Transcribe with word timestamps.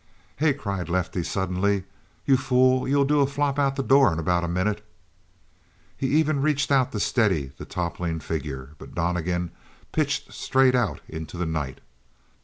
"Hey," 0.37 0.53
cried 0.55 0.89
Lefty 0.89 1.21
suddenly. 1.21 1.83
"You 2.25 2.35
fool, 2.35 2.87
you'll 2.87 3.05
do 3.05 3.19
a 3.19 3.27
flop 3.27 3.59
out 3.59 3.75
the 3.75 3.83
door 3.83 4.11
in 4.11 4.17
about 4.17 4.43
a 4.43 4.47
minute!" 4.47 4.83
He 5.95 6.07
even 6.07 6.41
reached 6.41 6.71
out 6.71 6.91
to 6.93 6.99
steady 6.99 7.51
the 7.59 7.65
toppling 7.65 8.19
figure, 8.19 8.71
but 8.79 8.95
Donnegan 8.95 9.51
pitched 9.91 10.33
straight 10.33 10.73
out 10.73 11.01
into 11.07 11.37
the 11.37 11.45
night. 11.45 11.81